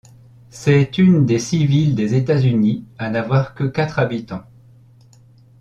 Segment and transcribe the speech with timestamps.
[0.49, 4.45] C'est une des six villes des États-Unis à n'avoir que quatre habitants.